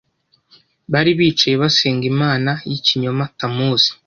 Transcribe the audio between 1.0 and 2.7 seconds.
bicaye basenga imana